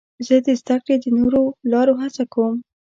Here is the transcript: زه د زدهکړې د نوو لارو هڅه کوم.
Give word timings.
زه 0.27 0.35
د 0.45 0.47
زدهکړې 0.59 0.95
د 0.99 1.05
نوو 1.17 1.43
لارو 1.71 1.93
هڅه 2.01 2.23
کوم. 2.33 2.55